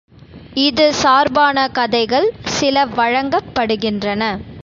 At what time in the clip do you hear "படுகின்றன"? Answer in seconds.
3.55-4.23